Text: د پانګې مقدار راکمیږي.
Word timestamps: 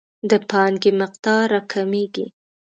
د 0.29 0.31
پانګې 0.49 0.91
مقدار 1.01 1.43
راکمیږي. 1.55 2.25